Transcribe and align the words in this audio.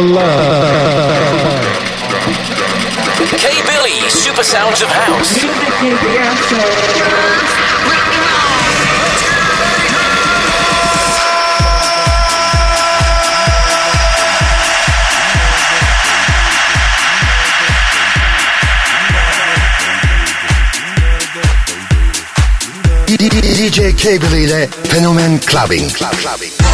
love. 0.00 1.76
K 3.38 3.62
Billy, 3.66 4.08
Super 4.10 4.42
Sounds 4.42 4.82
of 4.82 4.88
House. 4.88 5.44
DJ 23.16 23.96
K 23.96 24.18
Billy 24.18 24.46
Fenomen 24.88 25.38
Clubbing. 25.46 25.88
Club, 25.90 26.12
clubbing. 26.14 26.65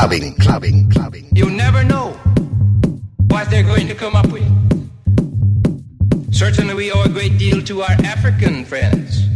clubbing, 0.00 0.34
clubbing, 0.36 0.90
clubbing. 0.90 1.28
You 1.34 1.50
never 1.50 1.84
know 1.84 2.12
what 3.28 3.50
they're 3.50 3.62
going 3.62 3.86
to 3.86 3.94
come 3.94 4.16
up 4.16 4.28
with. 4.32 4.48
Certainly, 6.32 6.72
we 6.72 6.90
owe 6.90 7.02
a 7.02 7.08
great 7.10 7.36
deal 7.36 7.60
to 7.64 7.82
our 7.82 7.96
African 8.02 8.64
friends. 8.64 9.28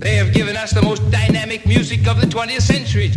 They 0.00 0.16
have 0.16 0.34
given 0.34 0.56
us 0.56 0.72
the 0.72 0.82
most 0.82 1.08
dynamic 1.12 1.66
music 1.66 2.08
of 2.08 2.20
the 2.20 2.26
20th 2.26 2.62
century. 2.62 3.12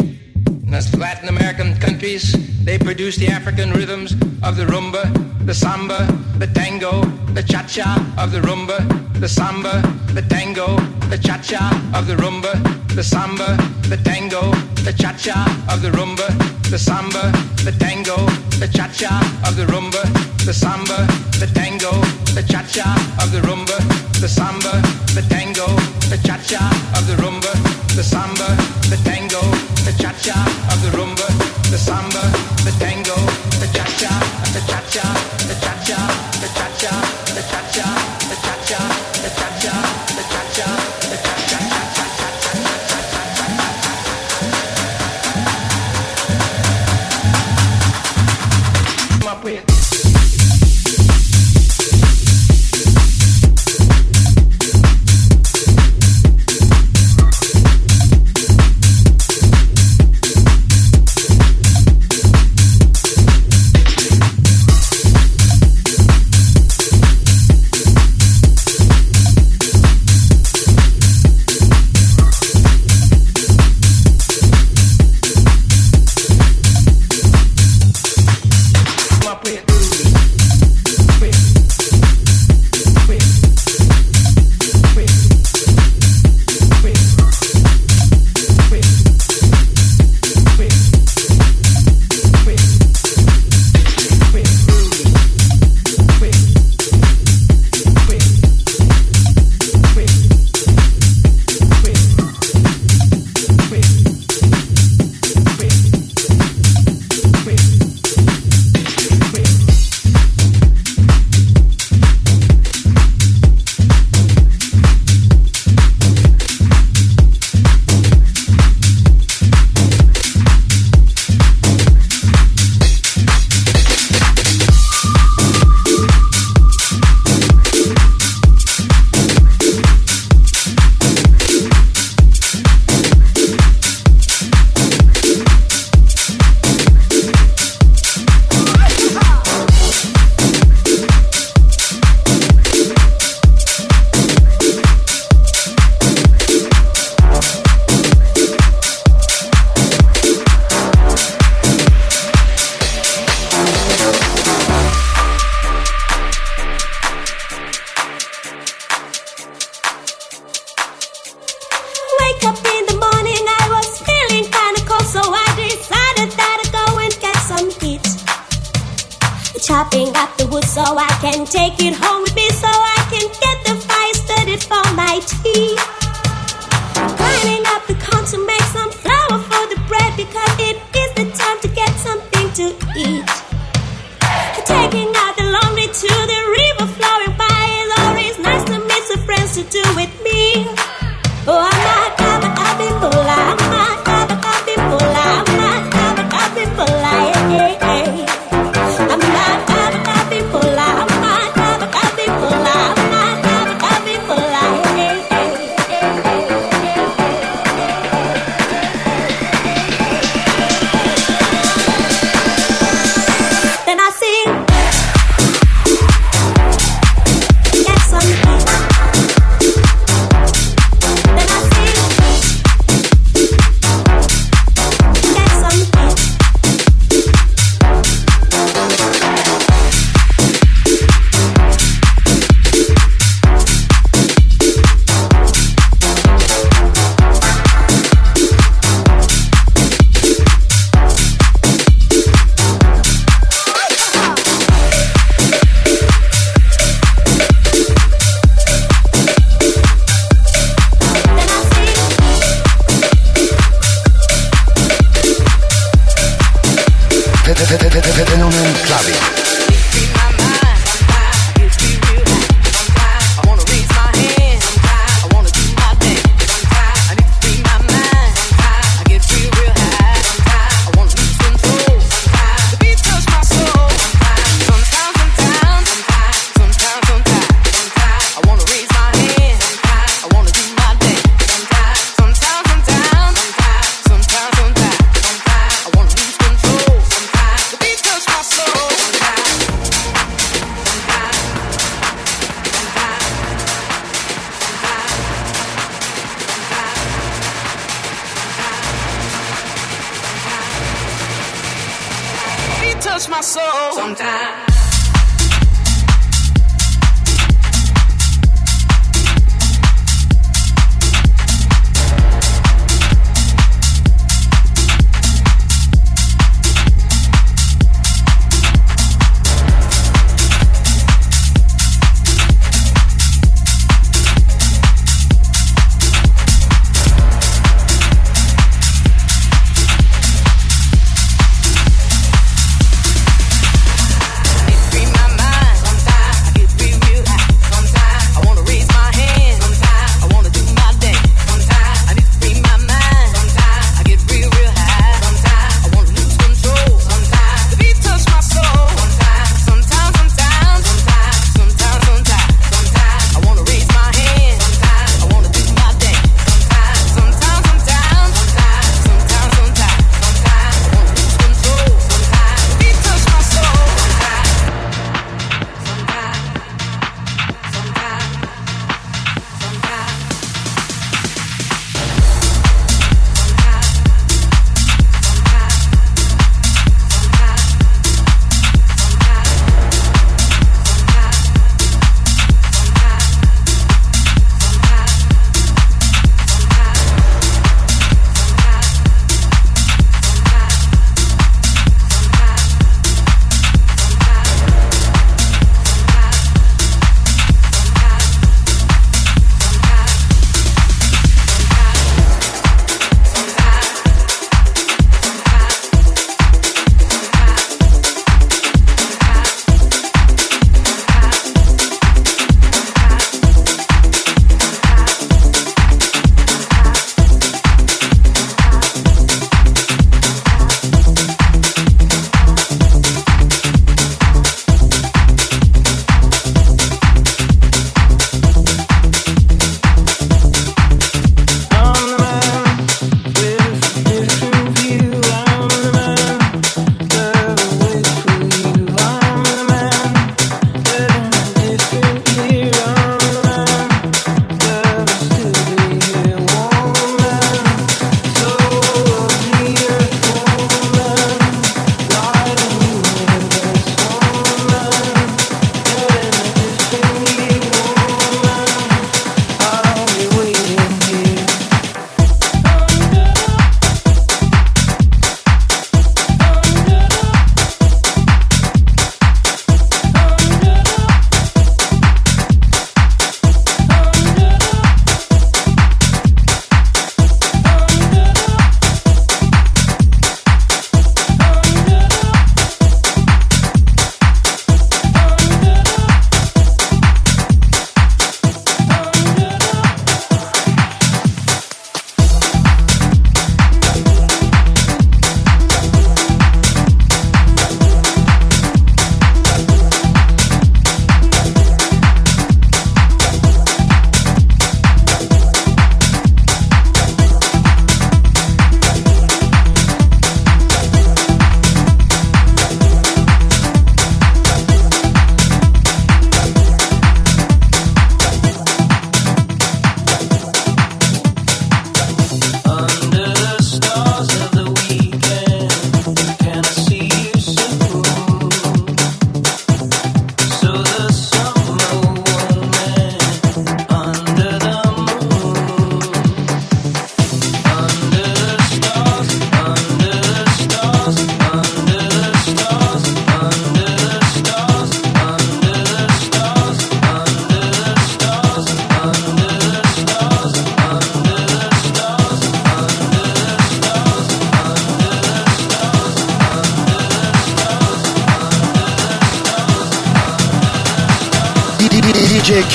In 0.46 0.70
the 0.70 0.98
Latin 1.00 1.28
American 1.28 1.76
countries, 1.80 2.34
they 2.64 2.78
produce 2.78 3.16
the 3.16 3.30
African 3.30 3.72
rhythms 3.72 4.12
of 4.44 4.56
the 4.56 4.66
rumba, 4.66 5.04
the 5.44 5.56
samba, 5.56 6.06
the 6.38 6.48
tango, 6.48 7.04
the 7.34 7.42
cha-cha 7.42 8.14
of 8.20 8.32
the 8.32 8.42
rumba, 8.42 8.78
the 9.20 9.28
samba, 9.28 9.82
the 10.14 10.22
tango, 10.22 10.78
the 11.10 11.18
cha-cha 11.18 11.66
of 11.96 12.06
the 12.06 12.16
rumba, 12.16 12.54
the 12.94 13.04
samba, 13.04 13.58
the 13.90 13.98
tango, 13.98 14.52
the 14.84 14.94
cha-cha 14.94 15.66
of 15.72 15.82
the 15.82 15.90
rumba, 15.90 16.55
the 16.76 16.80
samba, 16.80 17.32
the 17.64 17.72
tango, 17.80 18.18
the 18.60 18.68
cha-cha 18.68 19.16
of 19.48 19.56
the 19.56 19.64
rumba, 19.68 20.04
the 20.46 20.54
samba, 20.54 21.08
the 21.40 21.50
tango, 21.54 21.92
the 22.36 22.44
cha-cha 22.44 22.92
of 23.24 23.32
the 23.32 23.40
rumba, 23.48 23.78
the 24.20 24.28
samba. 24.28 24.65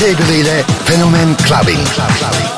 Ile 0.02 0.64
Fenomen 0.85 1.37
Clubbing. 1.37 1.85
Club, 1.85 2.11
clubbing. 2.19 2.50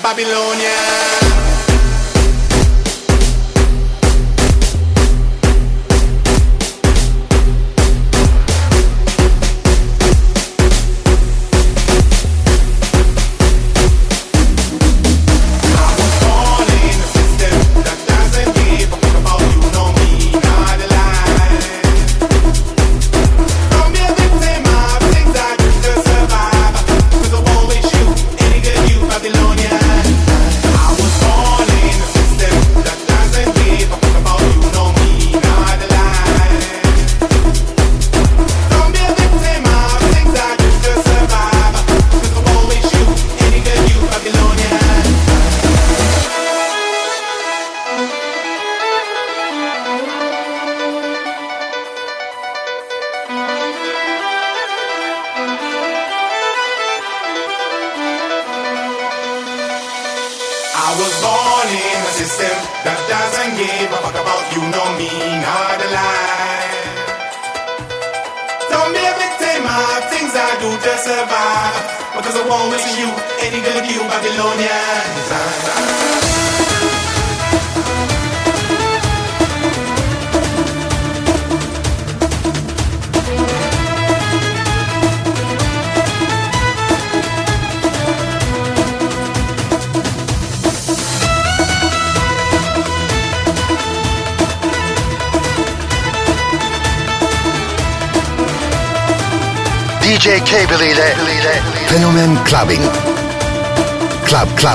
DJ 0.00 1.27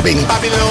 Clubbing. 0.03 0.62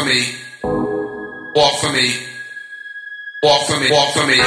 for 0.00 0.06
me. 0.06 0.20
Walk 1.54 1.80
for 1.80 1.92
me. 1.92 2.14
Walk 3.42 3.66
for 3.66 3.80
me. 3.80 3.90
Walk 3.90 4.14
for 4.14 4.26
me. 4.26 4.38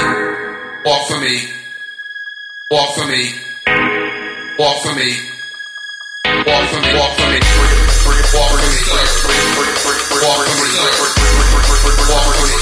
Walk 0.86 1.08
for 1.08 1.20
me. 1.20 1.34
Walk 2.72 2.96
for 2.96 3.06
me. 3.06 3.34
Walk 4.58 4.82
for 4.82 4.96
me. 4.96 5.10
Walk 6.48 6.70
for 6.70 6.80
me. 6.82 6.92
Walk 6.94 7.14
for 7.14 7.30
me. 7.30 7.40
Walk 8.34 8.50
for 8.50 8.64
me. 8.64 8.82
Walk 10.24 10.42
for 10.42 10.58
me. 10.58 10.72
Walk 11.84 12.24
for 12.24 12.42
me. 12.42 12.56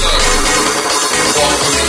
Walk 1.38 1.54
for 1.58 1.70
me. 1.70 1.80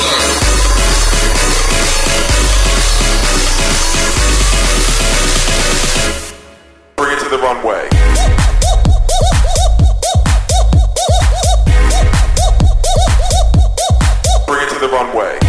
Bring 6.96 7.12
it 7.12 7.20
to 7.20 7.30
the 7.30 7.38
runway. 7.40 8.43
runway. 14.94 15.43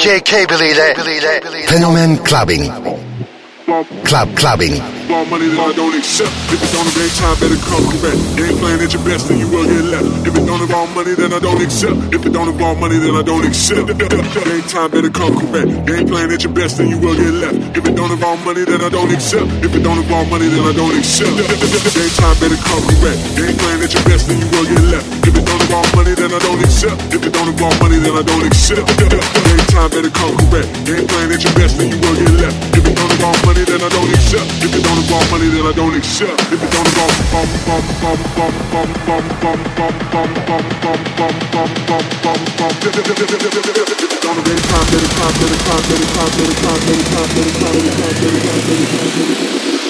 DJ 0.00 0.22
Cable 0.22 0.64
ile 0.64 0.94
Fenomen 1.66 2.16
Clubbing. 2.24 2.72
Club 4.02 4.28
Clubbing. 4.34 4.80
More 5.12 5.26
money 5.26 5.46
that 5.52 5.60
I 5.60 5.72
don't 5.76 5.92
accept. 5.92 6.32
If 6.48 6.56
it 6.56 6.72
don't 6.72 6.88
involve 6.88 7.12
time, 7.20 7.36
better 7.36 7.60
come 7.68 7.84
correct. 7.92 8.16
You 8.32 8.48
ain't 8.48 8.58
playing 8.64 8.80
at 8.80 8.92
your 8.96 9.04
best, 9.04 9.28
then 9.28 9.36
you 9.36 9.48
will 9.52 9.68
get 9.68 9.84
left. 9.92 10.08
If 10.24 10.32
it 10.40 10.46
don't 10.48 10.62
involve 10.62 10.88
money, 10.96 11.12
then 11.12 11.34
I 11.36 11.38
don't 11.38 11.60
accept. 11.60 11.98
If 12.16 12.24
it 12.24 12.32
don't 12.32 12.48
involve 12.48 12.80
money, 12.80 12.96
then 12.96 13.12
I 13.12 13.20
don't 13.20 13.44
accept. 13.44 13.92
Game 13.92 14.64
time, 14.72 14.88
better 14.88 15.12
come 15.12 15.36
correct. 15.36 15.68
You 15.68 15.92
ain't 16.00 16.08
playing 16.08 16.32
at 16.32 16.42
your 16.48 16.54
best, 16.56 16.78
then 16.78 16.88
you 16.88 16.98
will 16.98 17.14
get 17.14 17.34
left. 17.36 17.76
If 17.76 17.84
it 17.84 17.92
don't 17.92 18.10
involve 18.10 18.40
money, 18.46 18.64
then 18.64 18.80
I 18.80 18.88
don't 18.88 19.12
accept. 19.12 19.52
If 19.60 19.74
it 19.76 19.82
don't 19.84 20.00
involve 20.00 20.30
money, 20.32 20.48
then 20.48 20.64
I 20.64 20.72
don't 20.72 20.96
accept. 20.96 21.36
Game 21.36 22.14
time, 22.16 22.36
better 22.40 22.56
come 22.56 22.82
correct. 22.88 23.20
You 23.36 23.44
ain't 23.52 23.58
playing 23.60 23.82
at 23.84 23.92
your 23.92 24.04
best, 24.08 24.24
then 24.32 24.40
you 24.40 24.48
will 24.48 24.64
get 24.64 24.80
left. 24.96 25.28
If 25.28 25.36
involve 25.70 25.94
money, 25.94 26.14
then 26.18 26.34
I 26.34 26.38
don't 26.42 26.58
accept. 26.58 26.98
If 27.14 27.22
it 27.22 27.32
don't 27.32 27.46
involve 27.46 27.78
money, 27.78 28.02
then 28.02 28.10
I 28.10 28.22
don't 28.26 28.42
accept. 28.42 28.90
Game 28.98 29.62
time, 29.70 29.86
better 29.94 30.10
come 30.10 30.34
correct. 30.50 30.66
You 30.82 30.98
ain't 30.98 31.06
playing 31.06 31.30
at 31.30 31.46
your 31.46 31.54
best, 31.54 31.78
then 31.78 31.94
you 31.94 31.98
will 32.02 32.18
get 32.18 32.34
left. 32.42 32.58
If 32.74 32.82
it 32.82 32.94
don't 32.98 33.06
involve 33.06 33.38
money, 33.46 33.62
then 33.62 33.78
I 33.78 33.88
don't 33.88 34.10
accept. 34.10 34.50
If 34.66 34.74
it 34.74 34.82
don't 34.82 34.98
involve 34.98 35.30
money, 35.30 35.46
then 35.46 35.62
I 35.62 35.72
don't 35.72 35.94
accept. 35.94 36.34
If 36.50 36.58
it 36.58 36.70
don't 36.74 36.90
involve 36.90 37.14
bum 37.30 37.46
bum 37.70 37.86
bum 38.02 38.18
bum 38.34 38.50
bum 38.74 38.90
bum 39.06 39.30
bum 39.38 39.38
bum 39.38 39.62
bum 39.70 39.94
bum 40.10 40.34
bum 40.42 40.66
bum 40.82 40.98
bum 41.14 41.70
bum 41.86 42.02
bum 42.18 42.42
bum. 42.58 42.74
Don't 42.80 42.98
involve 44.00 44.66
time, 44.66 44.90
it's 44.90 45.14
time, 45.14 45.38
it's 45.38 45.62
time, 45.62 45.86
it's 45.86 46.10
time, 46.10 46.34
it's 46.34 46.58
time, 46.60 46.82
it's 46.82 47.06
time, 47.10 47.30
it's 47.30 47.30
time, 47.30 47.30
it's 47.30 47.54
time, 47.54 47.76
it's 47.76 48.40
time, 48.40 49.14
it's 49.14 49.78
time. 49.78 49.89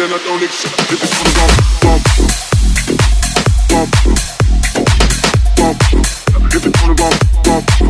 then 0.00 0.12
I 0.14 0.18
don't 0.24 0.42
accept. 0.42 0.76
Gonna 0.88 0.98
go 0.98 1.44
bump, 1.84 2.02
bump, 3.68 3.90
bump. 5.56 5.80
If 6.54 6.66
it's 6.66 6.80
bump, 6.80 7.18
bump, 7.44 7.89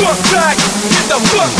fuck 0.00 0.18
back. 0.32 0.56
Get 0.88 1.04
the 1.08 1.20
fuck 1.28 1.59